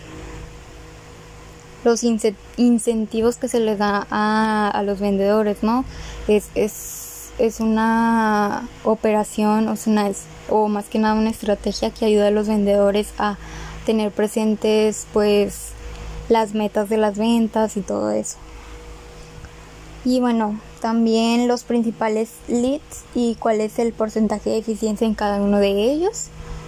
los 1.84 2.04
incentivos 2.04 3.38
que 3.38 3.48
se 3.48 3.60
les 3.60 3.78
da 3.78 4.08
a, 4.10 4.82
los 4.84 5.00
vendedores 5.00 5.64
no 5.64 5.86
es, 6.28 6.50
es, 6.56 7.32
es 7.40 7.60
una 7.60 8.68
operación 8.84 9.68
o, 9.68 9.76
una, 9.88 10.12
o 10.50 10.68
más 10.68 10.86
que 10.86 11.00
nada 11.00 11.16
una 11.16 11.30
estrategia 11.30 11.90
que 11.92 12.06
ayuda 12.06 12.28
a 12.28 12.32
los 12.32 12.48
vendedores 12.48 13.14
a 13.18 13.38
tener 13.86 14.12
presentes 14.12 15.08
pues 15.14 15.74
las 16.32 16.54
metas 16.54 16.88
de 16.90 16.98
las 16.98 17.18
ventas 17.18 17.76
y 17.76 17.82
todo 17.82 18.10
eso. 18.12 18.38
Y 20.06 20.20
bueno, 20.20 20.60
también 20.80 21.48
los 21.48 21.64
principales 21.64 22.32
leads 22.48 23.04
y 23.14 23.36
cuál 23.36 23.62
es 23.62 23.78
el 23.78 23.94
porcentaje 23.94 24.50
de 24.50 24.58
eficiencia 24.58 25.06
en 25.06 25.14
cada 25.14 25.42
uno 25.42 25.58
de 25.58 25.70
ellos. 25.70 26.28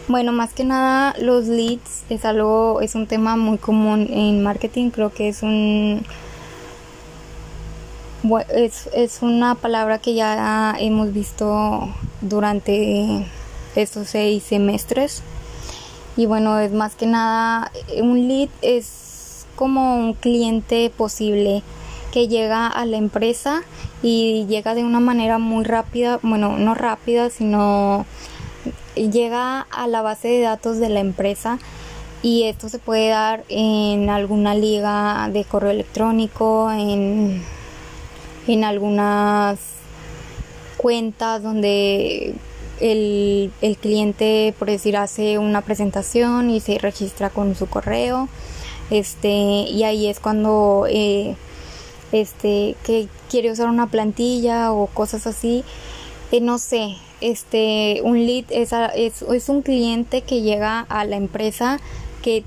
Bueno, 0.10 0.34
más 0.34 0.54
que 0.54 0.66
nada 0.66 1.16
los 1.18 1.48
leads 1.48 2.04
es 2.10 2.26
algo, 2.26 2.82
es 2.82 2.94
un 2.94 3.08
tema 3.08 3.38
muy 3.38 3.58
común 3.58 4.08
en 4.12 4.44
marketing, 4.44 4.90
creo 4.90 5.12
que 5.14 5.30
es 5.30 5.42
un 5.42 6.06
es, 8.54 8.90
es 8.94 9.22
una 9.22 9.56
palabra 9.56 9.98
que 10.00 10.14
ya 10.14 10.76
hemos 10.78 11.14
visto 11.14 11.90
durante 12.22 13.26
estos 13.76 14.10
seis 14.10 14.44
semestres. 14.44 15.24
Y 16.18 16.26
bueno, 16.26 16.60
es 16.60 16.72
más 16.74 16.96
que 16.96 17.08
nada, 17.08 17.72
un 18.02 18.28
lead 18.28 18.50
es 18.62 19.03
como 19.56 19.96
un 19.96 20.14
cliente 20.14 20.92
posible 20.96 21.64
que 22.12 22.28
llega 22.28 22.68
a 22.68 22.86
la 22.86 22.98
empresa 22.98 23.64
y 24.04 24.46
llega 24.48 24.76
de 24.76 24.84
una 24.84 25.00
manera 25.00 25.40
muy 25.40 25.64
rápida, 25.64 26.20
bueno, 26.22 26.58
no 26.58 26.76
rápida, 26.76 27.30
sino 27.30 28.06
llega 28.96 29.62
a 29.62 29.88
la 29.88 30.02
base 30.02 30.28
de 30.28 30.42
datos 30.42 30.78
de 30.78 30.90
la 30.90 31.00
empresa 31.00 31.58
y 32.22 32.44
esto 32.44 32.70
se 32.70 32.80
puede 32.80 33.10
dar 33.10 33.44
en 33.50 34.10
alguna 34.10 34.54
liga 34.56 35.28
de 35.34 35.44
correo 35.44 35.72
electrónico, 35.72 36.72
en, 36.72 37.44
en 38.48 38.64
algunas 38.64 39.60
cuentas 40.78 41.42
donde 41.42 42.36
el, 42.80 43.52
el 43.62 43.78
cliente, 43.78 44.54
por 44.60 44.70
decir, 44.70 44.98
hace 44.98 45.38
una 45.38 45.62
presentación 45.62 46.50
y 46.50 46.60
se 46.60 46.78
registra 46.78 47.30
con 47.30 47.56
su 47.56 47.68
correo 47.68 48.30
este 48.90 49.30
y 49.30 49.84
ahí 49.84 50.08
es 50.08 50.20
cuando 50.20 50.86
eh, 50.90 51.36
este 52.12 52.76
que 52.84 53.08
quiere 53.30 53.52
usar 53.52 53.70
una 53.70 53.88
plantilla 53.88 54.72
o 54.72 54.88
cosas 54.88 55.28
así. 55.28 55.64
Eh, 56.32 56.42
no 56.42 56.58
sé 56.58 56.96
este 57.22 58.02
un 58.04 58.26
lead 58.26 58.46
es, 58.50 58.72
es, 58.96 59.22
es 59.22 59.50
un 59.50 59.62
cliente 59.62 60.22
que 60.22 60.42
llega 60.42 60.82
a 60.82 61.06
la 61.06 61.16
empresa 61.16 61.80
que 62.22 62.44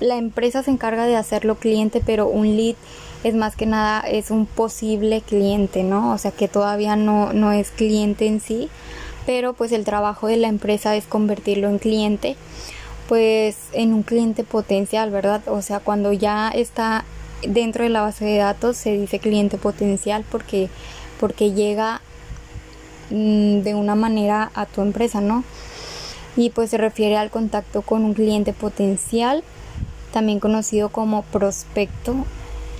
la 0.00 0.16
empresa 0.16 0.62
se 0.62 0.70
encarga 0.70 1.06
de 1.06 1.14
hacerlo 1.14 1.54
cliente 1.54 2.02
pero 2.04 2.26
un 2.26 2.56
lead 2.56 2.74
es 3.22 3.34
más 3.34 3.54
que 3.54 3.66
nada 3.66 4.00
es 4.00 4.30
un 4.30 4.46
posible 4.46 5.20
cliente 5.20 5.84
no 5.84 6.12
o 6.12 6.18
sea 6.18 6.32
que 6.32 6.48
todavía 6.48 6.96
no 6.96 7.32
no 7.32 7.52
es 7.52 7.70
cliente 7.70 8.26
en 8.26 8.40
sí 8.40 8.68
pero 9.24 9.52
pues 9.52 9.72
el 9.72 9.84
trabajo 9.84 10.26
de 10.26 10.36
la 10.36 10.48
empresa 10.48 10.96
es 10.96 11.04
convertirlo 11.04 11.68
en 11.68 11.78
cliente 11.78 12.36
pues 13.08 13.56
en 13.72 13.92
un 13.94 14.02
cliente 14.02 14.44
potencial, 14.44 15.10
¿verdad? 15.10 15.42
O 15.46 15.62
sea, 15.62 15.80
cuando 15.80 16.12
ya 16.12 16.50
está 16.50 17.04
dentro 17.46 17.84
de 17.84 17.90
la 17.90 18.00
base 18.00 18.24
de 18.24 18.38
datos 18.38 18.76
se 18.76 18.96
dice 18.96 19.18
cliente 19.18 19.58
potencial 19.58 20.24
porque 20.30 20.68
porque 21.20 21.52
llega 21.52 22.00
mm, 23.10 23.60
de 23.60 23.74
una 23.74 23.94
manera 23.94 24.50
a 24.54 24.66
tu 24.66 24.82
empresa, 24.82 25.20
¿no? 25.20 25.44
Y 26.36 26.50
pues 26.50 26.70
se 26.70 26.76
refiere 26.76 27.16
al 27.16 27.30
contacto 27.30 27.82
con 27.82 28.04
un 28.04 28.12
cliente 28.12 28.52
potencial, 28.52 29.42
también 30.12 30.40
conocido 30.40 30.90
como 30.90 31.22
prospecto, 31.22 32.12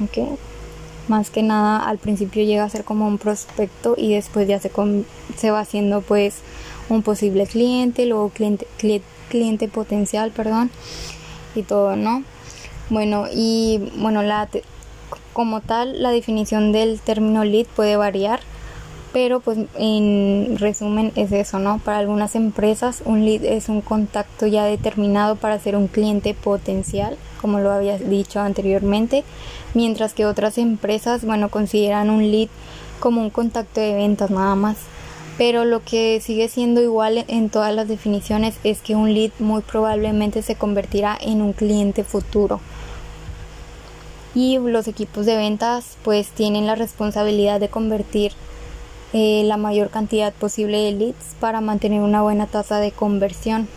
¿ok? 0.03 0.39
Más 1.09 1.31
que 1.31 1.43
nada 1.43 1.79
al 1.79 1.99
principio 1.99 2.45
llega 2.45 2.65
a 2.65 2.69
ser 2.69 2.85
como 2.85 3.07
un 3.07 3.17
prospecto 3.17 3.95
y 3.97 4.13
después 4.13 4.49
ya 4.49 4.61
se, 4.61 4.71
se 5.37 5.51
va 5.51 5.61
haciendo 5.61 6.03
pues 6.03 6.37
un 6.89 7.03
posible 7.03 7.47
cliente, 7.47 8.05
luego 8.05 8.29
cliente, 8.29 8.67
cliente 8.77 9.16
cliente 9.29 9.69
potencial, 9.69 10.31
perdón, 10.31 10.71
y 11.55 11.63
todo, 11.63 11.97
¿no? 11.97 12.23
Bueno, 12.91 13.27
y 13.33 13.91
bueno, 13.97 14.23
la 14.23 14.49
como 15.33 15.61
tal 15.61 16.03
la 16.03 16.11
definición 16.11 16.73
del 16.73 17.01
término 17.01 17.45
lead 17.45 17.67
puede 17.67 17.97
variar, 17.97 18.41
pero 19.13 19.41
pues 19.41 19.59
en 19.79 20.57
resumen 20.59 21.13
es 21.17 21.33
eso, 21.33 21.59
¿no? 21.59 21.79
Para 21.79 21.99
algunas 21.99 22.35
empresas 22.35 23.03
un 23.05 23.25
lead 23.25 23.45
es 23.45 23.69
un 23.69 23.81
contacto 23.81 24.47
ya 24.47 24.65
determinado 24.65 25.37
para 25.37 25.59
ser 25.59 25.77
un 25.77 25.89
cliente 25.89 26.35
potencial, 26.35 27.17
como 27.41 27.59
lo 27.59 27.71
había 27.71 27.99
dicho 27.99 28.41
anteriormente, 28.41 29.25
mientras 29.75 30.15
que 30.15 30.27
otras 30.27 30.59
empresas, 30.59 31.25
bueno, 31.25 31.49
consideran 31.49 32.11
un 32.11 32.31
lead 32.31 32.49
como 33.01 33.21
un 33.21 33.31
contacto 33.31 33.81
de 33.81 33.95
ventas 33.95 34.31
nada 34.31 34.55
más 34.55 34.77
pero 35.39 35.65
lo 35.65 35.83
que 35.83 36.21
sigue 36.21 36.49
siendo 36.49 36.81
igual 36.81 37.25
en 37.29 37.51
todas 37.51 37.75
las 37.75 37.89
definiciones 37.89 38.57
es 38.65 38.81
que 38.81 38.95
un 38.95 39.13
lead 39.13 39.33
muy 39.39 39.63
probablemente 39.63 40.43
se 40.43 40.55
convertirá 40.55 41.17
en 41.21 41.43
un 41.43 41.53
cliente 41.53 42.05
futuro. 42.05 42.61
Y 44.35 44.59
los 44.59 44.87
equipos 44.89 45.27
de 45.27 45.37
ventas 45.37 45.97
pues 46.03 46.29
tienen 46.29 46.67
la 46.67 46.75
responsabilidad 46.75 47.61
de 47.61 47.69
convertir 47.69 48.33
eh, 49.13 49.43
la 49.45 49.57
mayor 49.57 49.91
cantidad 49.91 50.33
posible 50.33 50.79
de 50.79 50.93
leads 50.93 51.37
para 51.41 51.61
mantener 51.61 52.03
una 52.03 52.23
buena 52.23 52.47
tasa 52.47 52.79
de 52.81 52.93
conversión. 52.93 53.69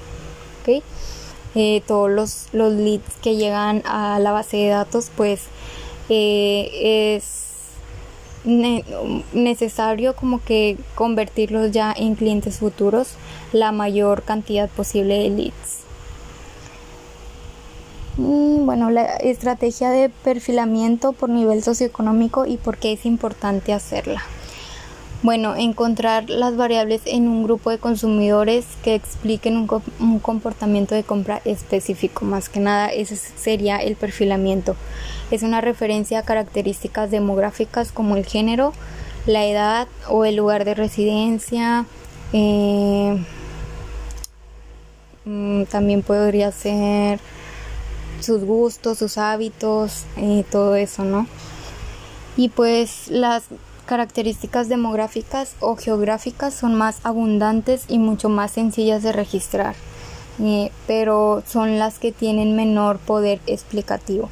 Eh, 1.56 1.82
todos 1.88 2.12
los, 2.12 2.48
los, 2.52 2.74
leads 2.74 3.16
que 3.24 3.36
llegan 3.36 3.82
a 3.86 4.20
la 4.20 4.32
base 4.32 4.58
de 4.58 4.68
datos 4.68 5.10
pues 5.16 5.46
eh, 6.10 7.16
es 7.16 7.49
necesario 8.44 10.16
como 10.16 10.44
que 10.44 10.78
convertirlos 10.96 11.72
ya 11.72 11.94
en 11.96 12.16
clientes 12.16 12.60
futuros 12.60 13.16
la 13.52 13.72
mayor 13.72 14.24
cantidad 14.24 14.70
posible 14.70 15.20
de 15.20 15.30
leads. 15.30 15.80
Y 18.18 18.60
bueno, 18.62 18.90
la 18.90 19.06
estrategia 19.18 19.92
de 19.92 20.10
perfilamiento 20.10 21.14
por 21.14 21.30
nivel 21.30 21.64
socioeconómico 21.64 22.46
y 22.46 22.58
por 22.58 22.78
qué 22.78 22.94
es 22.94 23.06
importante 23.06 23.74
hacerla. 23.74 24.24
Bueno, 25.22 25.58
encontrar 25.58 26.30
las 26.30 26.56
variables 26.56 27.02
en 27.04 27.28
un 27.28 27.44
grupo 27.44 27.72
de 27.72 27.78
consumidores 27.78 28.66
que 28.84 28.96
expliquen 28.96 29.68
un, 30.00 30.20
comportamiento 30.20 30.96
de 30.96 31.04
compra 31.04 31.42
específico. 31.44 32.24
Más 32.24 32.48
que 32.48 32.62
nada, 32.62 32.88
ese 32.88 33.18
sería 33.18 33.80
el 33.80 33.98
perfilamiento. 33.98 34.78
Es 35.30 35.44
una 35.44 35.60
referencia 35.60 36.20
a 36.20 36.24
características 36.24 37.12
demográficas 37.12 37.92
como 37.92 38.16
el 38.16 38.26
género, 38.26 38.72
la 39.26 39.46
edad 39.46 39.90
o 40.08 40.24
el 40.24 40.38
lugar 40.38 40.64
de 40.64 40.74
residencia. 40.74 41.86
Eh, 42.32 43.22
mm, 45.26 45.64
también 45.64 46.02
podría 46.02 46.54
ser 46.54 47.20
sus 48.22 48.46
gustos, 48.46 49.00
sus 49.00 49.18
hábitos, 49.18 50.06
eh, 50.16 50.46
todo 50.50 50.76
eso, 50.76 51.04
¿no? 51.04 51.28
Y 52.38 52.48
pues 52.48 53.10
las 53.10 53.44
características 53.90 54.70
demográficas 54.70 55.56
o 55.62 55.76
geográficas 55.76 56.54
son 56.54 56.76
más 56.76 57.00
abundantes 57.04 57.86
y 57.88 57.98
mucho 57.98 58.30
más 58.30 58.52
sencillas 58.52 59.02
de 59.02 59.12
registrar, 59.12 59.74
eh, 60.40 60.72
pero 60.86 61.42
son 61.48 61.80
las 61.80 61.98
que 61.98 62.12
tienen 62.12 62.56
menor 62.56 63.00
poder 63.00 63.40
explicativo. 63.48 64.30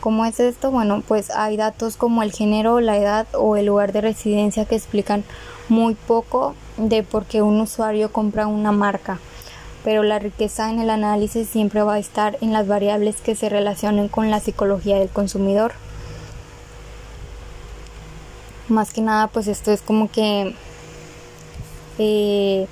¿Cómo 0.00 0.24
es 0.24 0.40
esto? 0.40 0.70
Bueno, 0.70 1.02
pues 1.06 1.28
hay 1.28 1.58
datos 1.58 1.98
como 1.98 2.22
el 2.22 2.32
género, 2.32 2.80
la 2.80 2.96
edad 2.96 3.26
o 3.34 3.56
el 3.56 3.66
lugar 3.66 3.92
de 3.92 4.00
residencia 4.00 4.64
que 4.64 4.76
explican 4.76 5.22
muy 5.68 5.94
poco 5.94 6.54
de 6.78 7.02
por 7.02 7.26
qué 7.26 7.42
un 7.42 7.60
usuario 7.60 8.10
compra 8.10 8.46
una 8.46 8.72
marca, 8.72 9.18
pero 9.84 10.02
la 10.02 10.18
riqueza 10.18 10.70
en 10.70 10.80
el 10.80 10.88
análisis 10.88 11.46
siempre 11.46 11.82
va 11.82 11.94
a 11.94 11.98
estar 11.98 12.38
en 12.40 12.54
las 12.54 12.66
variables 12.66 13.20
que 13.20 13.34
se 13.34 13.50
relacionen 13.50 14.08
con 14.08 14.30
la 14.30 14.40
psicología 14.40 14.98
del 14.98 15.10
consumidor 15.10 15.72
más 18.72 18.92
que 18.92 19.00
nada 19.00 19.28
pues 19.28 19.46
esto 19.46 19.70
es 19.70 19.80
como 19.82 20.10
que 20.10 20.54
eh, 21.98 22.66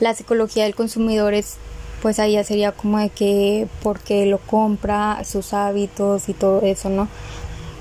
la 0.00 0.14
psicología 0.14 0.64
del 0.64 0.74
consumidor 0.74 1.34
es 1.34 1.56
pues 2.02 2.18
ahí 2.18 2.32
ya 2.32 2.44
sería 2.44 2.72
como 2.72 2.98
de 2.98 3.10
que 3.10 3.66
porque 3.82 4.26
lo 4.26 4.38
compra, 4.38 5.24
sus 5.24 5.52
hábitos 5.52 6.28
y 6.28 6.32
todo 6.32 6.62
eso, 6.62 6.88
¿no? 6.90 7.08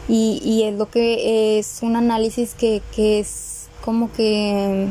Y, 0.07 0.41
y 0.43 0.63
es 0.63 0.75
lo 0.75 0.89
que 0.89 1.59
es 1.59 1.79
un 1.81 1.95
análisis 1.95 2.55
que, 2.55 2.81
que 2.95 3.19
es 3.19 3.67
como 3.83 4.11
que 4.11 4.87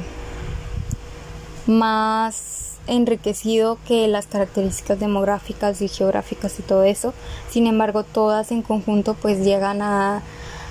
más 1.66 2.76
enriquecido 2.86 3.78
que 3.86 4.06
las 4.06 4.26
características 4.26 5.00
demográficas 5.00 5.82
y 5.82 5.88
geográficas 5.88 6.58
y 6.60 6.62
todo 6.62 6.84
eso. 6.84 7.12
Sin 7.50 7.66
embargo, 7.66 8.04
todas 8.04 8.52
en 8.52 8.62
conjunto 8.62 9.14
pues 9.14 9.44
llegan 9.44 9.82
a, 9.82 10.22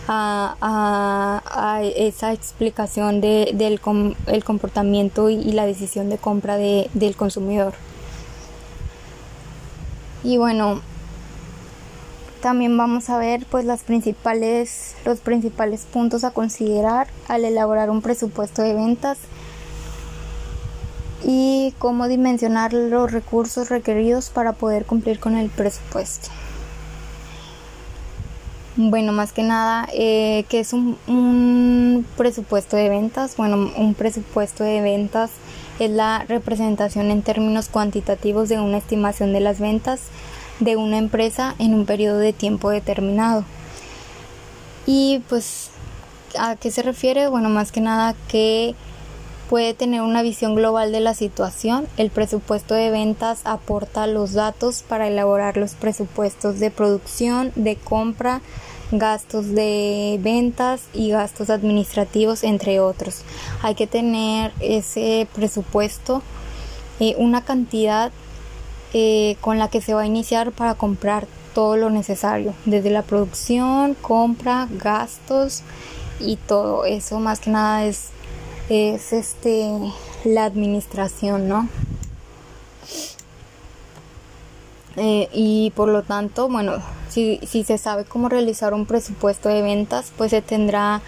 a, 0.08 1.82
esa 1.96 2.34
explicación 2.34 3.22
de, 3.22 3.52
del 3.54 3.80
el 4.28 4.44
comportamiento 4.44 5.30
y, 5.30 5.52
la 5.52 5.66
decisión 5.66 6.10
de 6.10 6.18
compra 6.18 6.58
de, 6.58 6.90
del 6.94 7.16
consumidor. 7.16 7.74
Y 10.24 10.38
bueno, 10.38 10.82
también 12.42 12.78
vamos 12.78 13.10
a 13.10 13.18
ver 13.18 13.46
pues 13.50 13.66
las 13.66 13.84
principales, 13.84 14.96
los 15.06 15.20
principales 15.20 15.86
puntos 15.92 16.24
a 16.24 16.32
considerar 16.32 17.08
al 17.28 17.46
elaborar 17.46 17.90
un 17.90 18.02
presupuesto 18.02 18.62
de 18.62 18.74
ventas 18.74 19.18
y 21.24 21.74
cómo 21.80 22.08
dimensionar 22.08 22.74
los 22.74 23.12
recursos 23.12 23.70
requeridos 23.70 24.30
para 24.30 24.54
poder 24.54 24.86
cumplir 24.86 25.20
con 25.20 25.36
el 25.36 25.50
presupuesto. 25.50 26.30
Bueno, 28.77 29.13
más 29.13 29.32
que 29.32 29.41
nada, 29.41 29.88
eh, 29.94 30.44
¿qué 30.50 30.60
es 30.60 30.74
un, 30.74 32.05
presupuesto 32.17 32.75
de 32.75 32.89
ventas? 32.89 33.38
Bueno, 33.38 33.72
un 33.77 33.94
presupuesto 33.94 34.65
de 34.65 34.82
ventas 34.82 35.32
es 35.79 35.89
la 35.89 36.25
representación 36.27 37.10
en 37.10 37.22
términos 37.22 37.70
cuantitativos 37.70 38.50
de 38.50 38.60
una 38.60 38.78
estimación 38.78 39.32
de 39.32 39.39
las 39.39 39.62
ventas 39.62 40.02
de 40.60 40.76
una 40.76 40.97
empresa 40.97 41.56
en 41.58 41.73
un 41.73 41.86
periodo 41.86 42.17
de 42.17 42.34
tiempo 42.34 42.69
determinado. 42.69 43.45
Y 44.86 45.21
pues, 45.30 45.69
¿a 46.38 46.58
qué 46.58 46.69
se 46.69 46.82
refiere? 46.82 47.30
Bueno, 47.30 47.47
más 47.47 47.71
que 47.71 47.80
nada 47.80 48.13
que 48.28 48.76
puede 49.49 49.73
tener 49.73 50.01
una 50.01 50.21
visión 50.21 50.55
global 50.55 50.91
de 50.91 50.99
la 50.99 51.13
situación. 51.13 51.88
El 51.97 52.10
presupuesto 52.10 52.73
de 52.73 52.91
ventas 52.91 53.41
aporta 53.43 54.08
los 54.08 54.34
datos 54.34 54.84
para 54.88 55.08
elaborar 55.08 55.58
los 55.58 55.73
presupuestos 55.73 56.60
de 56.60 56.71
producción, 56.71 57.51
de 57.55 57.75
compra, 57.75 58.41
gastos 58.91 59.53
de 59.53 60.19
ventas 60.21 60.84
y 60.93 61.12
gastos 61.12 61.49
administrativos, 61.49 62.43
entre 62.43 62.79
otros. 62.79 63.21
Hay 63.62 63.75
que 63.75 63.88
tener 63.88 64.51
ese 64.60 65.27
presupuesto, 65.34 66.21
eh, 66.99 67.15
una 67.17 67.43
cantidad 67.43 68.12
eh, 68.93 69.38
con 69.41 69.60
la 69.60 69.69
que 69.69 69.81
se 69.81 69.93
va 69.93 70.01
a 70.01 70.05
iniciar 70.05 70.51
para 70.51 70.75
comprar 70.75 71.27
todo 71.53 71.77
lo 71.77 71.89
necesario, 71.89 72.53
desde 72.65 72.89
la 72.89 73.01
producción, 73.01 73.95
compra, 73.95 74.67
gastos 74.71 75.63
y 76.19 76.36
todo 76.36 76.86
eso 76.86 77.19
más 77.19 77.39
que 77.39 77.49
nada 77.49 77.86
es, 77.86 78.10
es 78.69 79.13
este 79.13 79.69
la 80.23 80.45
administración, 80.45 81.47
¿no? 81.47 81.69
Eh, 84.97 85.28
y 85.34 85.71
por 85.75 85.89
lo 85.89 86.04
tanto, 86.04 86.47
bueno, 86.47 86.78
si, 87.10 87.39
si, 87.45 87.63
se 87.63 87.78
sabe 87.78 88.06
cómo 88.06 88.30
realizar 88.30 88.73
un 88.73 88.86
presupuesto 88.86 89.49
de 89.49 89.62
ventas, 89.62 90.12
pues 90.17 90.32
se 90.32 90.41
tendrá 90.41 91.01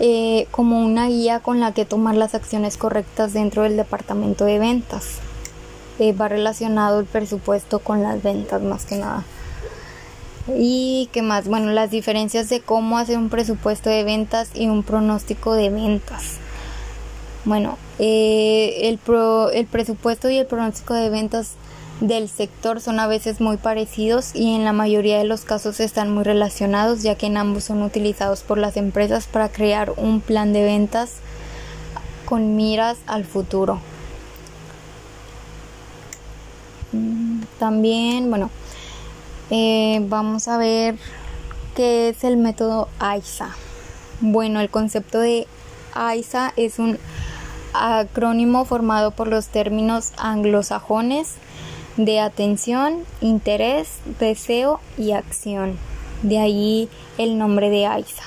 eh, 0.00 0.48
como 0.50 0.84
una 0.84 1.06
guía 1.06 1.38
con 1.38 1.60
la 1.60 1.72
que 1.72 1.84
tomar 1.84 2.16
las 2.16 2.34
acciones 2.34 2.76
correctas 2.76 3.32
dentro 3.32 3.62
del 3.62 3.76
departamento 3.76 4.44
de 4.44 4.58
ventas. 4.58 5.18
Eh, 6.00 6.12
va 6.12 6.26
relacionado 6.26 6.98
el 6.98 7.06
presupuesto 7.06 7.78
con 7.78 8.02
las 8.02 8.20
ventas 8.20 8.60
más 8.62 8.84
que 8.84 8.96
nada. 8.96 9.24
Y 10.58 11.08
qué 11.12 11.22
más, 11.22 11.46
bueno, 11.46 11.70
las 11.70 11.90
diferencias 11.90 12.48
de 12.48 12.60
cómo 12.60 12.98
hacer 12.98 13.16
un 13.16 13.28
presupuesto 13.28 13.88
de 13.88 14.02
ventas 14.02 14.50
y 14.54 14.66
un 14.66 14.82
pronóstico 14.82 15.54
de 15.54 15.70
ventas. 15.70 16.40
Bueno, 17.44 17.78
el, 17.98 18.98
el 19.52 19.66
presupuesto 19.66 20.30
y 20.30 20.38
el 20.38 20.46
pronóstico 20.46 20.94
de 20.94 21.10
ventas 21.10 21.52
del 22.00 22.28
sector 22.28 22.80
son 22.80 22.98
a 22.98 23.06
veces 23.06 23.40
muy 23.40 23.56
parecidos 23.56 24.34
y 24.34 24.54
en 24.54 24.64
la 24.64 24.72
mayoría 24.72 25.18
de 25.18 25.24
los 25.24 25.42
casos 25.42 25.78
están 25.80 26.12
muy 26.12 26.24
relacionados 26.24 27.02
ya 27.02 27.14
que 27.14 27.26
en 27.26 27.36
ambos 27.36 27.64
son 27.64 27.82
utilizados 27.82 28.42
por 28.42 28.58
las 28.58 28.76
empresas 28.76 29.26
para 29.26 29.48
crear 29.48 29.92
un 29.96 30.20
plan 30.20 30.52
de 30.52 30.64
ventas 30.64 31.18
con 32.24 32.56
miras 32.56 32.98
al 33.06 33.24
futuro. 33.24 33.78
Mm, 36.92 37.42
también, 37.58 38.30
bueno, 38.30 38.50
eh, 39.50 40.00
vamos 40.08 40.48
a 40.48 40.56
ver 40.56 40.96
qué 41.76 42.08
es 42.08 42.24
el 42.24 42.36
método 42.36 42.88
AISA. 42.98 43.54
Bueno, 44.20 44.60
el 44.60 44.70
concepto 44.70 45.20
de 45.20 45.46
AISA 45.94 46.52
es 46.56 46.78
un 46.78 46.98
acrónimo 47.74 48.64
formado 48.64 49.10
por 49.10 49.28
los 49.28 49.48
términos 49.48 50.12
anglosajones 50.16 51.34
de 51.96 52.20
atención, 52.20 53.04
interés, 53.20 53.98
deseo 54.18 54.80
y 54.96 55.12
acción. 55.12 55.78
De 56.22 56.38
ahí 56.38 56.88
el 57.18 57.36
nombre 57.36 57.70
de 57.70 57.86
AISA. 57.86 58.22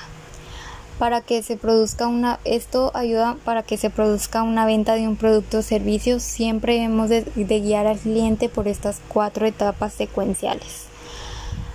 Para 0.98 1.20
que 1.20 1.42
se 1.42 1.56
produzca 1.56 2.08
una, 2.08 2.40
esto 2.44 2.90
ayuda 2.94 3.36
para 3.44 3.62
que 3.62 3.76
se 3.76 3.88
produzca 3.88 4.42
una 4.42 4.66
venta 4.66 4.94
de 4.94 5.06
un 5.06 5.16
producto 5.16 5.58
o 5.58 5.62
servicio, 5.62 6.18
siempre 6.18 6.82
hemos 6.82 7.08
de, 7.08 7.24
guiar 7.34 7.86
al 7.86 7.98
cliente 7.98 8.48
por 8.48 8.66
estas 8.66 9.00
cuatro 9.08 9.46
etapas 9.46 9.92
secuenciales. 9.92 10.86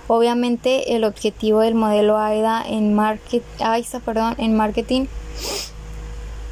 Obviamente 0.08 0.94
el 0.94 1.04
objetivo 1.04 1.60
del 1.60 1.74
modelo 1.74 2.18
AIDA 2.18 2.62
en, 2.66 2.92
market, 2.92 3.42
AISA, 3.60 4.00
perdón, 4.00 4.34
en 4.36 4.54
marketing 4.54 5.06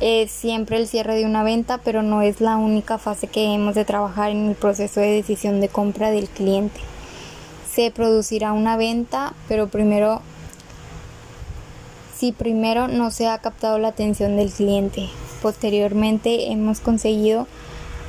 es 0.02 0.32
siempre 0.32 0.78
el 0.78 0.88
cierre 0.88 1.14
de 1.14 1.24
una 1.24 1.44
venta, 1.44 1.78
pero 1.78 2.02
no 2.02 2.22
es 2.22 2.40
la 2.40 2.56
única 2.56 2.98
fase 2.98 3.28
que 3.28 3.54
hemos 3.54 3.76
de 3.76 3.84
trabajar 3.84 4.30
en 4.30 4.48
el 4.48 4.56
proceso 4.56 5.00
de 5.00 5.12
decisión 5.12 5.60
de 5.60 5.68
compra 5.68 6.10
del 6.10 6.28
cliente. 6.28 6.80
Se 7.72 7.92
producirá 7.92 8.52
una 8.52 8.76
venta, 8.76 9.32
pero 9.46 9.68
primero, 9.68 10.20
si 12.16 12.32
primero 12.32 12.88
no 12.88 13.12
se 13.12 13.28
ha 13.28 13.38
captado 13.38 13.78
la 13.78 13.88
atención 13.88 14.36
del 14.36 14.50
cliente, 14.50 15.08
posteriormente 15.40 16.50
hemos 16.50 16.80
conseguido, 16.80 17.46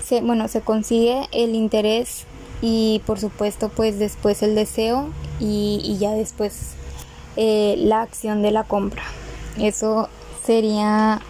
se, 0.03 0.21
bueno, 0.21 0.47
se 0.47 0.61
consigue 0.61 1.29
el 1.31 1.53
interés 1.53 2.25
y 2.63 3.03
por 3.05 3.19
supuesto 3.19 3.69
pues 3.69 3.99
después 3.99 4.41
el 4.41 4.55
deseo 4.55 5.09
y, 5.39 5.97
ya 5.99 6.11
después 6.13 6.71
eh, 7.35 7.75
la 7.77 8.01
acción 8.01 8.41
de 8.41 8.49
la 8.49 8.63
compra. 8.63 9.03
Eso 9.59 10.09
sería 10.43 11.21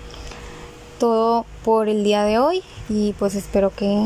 todo 1.04 1.46
por 1.66 1.89
el 1.89 2.06
día 2.06 2.24
de 2.24 2.39
hoy 2.39 2.63
y 2.88 3.12
pues 3.20 3.36
espero 3.36 3.74
que, 3.76 4.06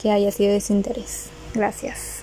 que 0.00 0.12
haya 0.12 0.30
sido 0.30 0.52
de 0.52 0.60
su 0.60 0.72
interés. 0.72 1.30
Gracias. 1.52 2.15